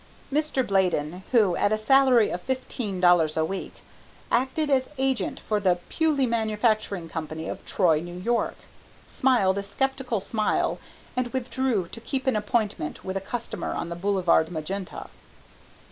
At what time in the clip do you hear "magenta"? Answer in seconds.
14.51-15.07